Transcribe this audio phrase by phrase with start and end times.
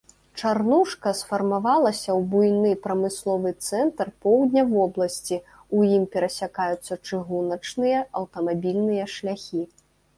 [0.41, 5.37] Чарнушка сфармавалася ў буйны прамысловы цэнтр поўдня вобласці,
[5.79, 9.63] у ім перасякаюцца чыгуначныя, аўтамабільныя шляхі.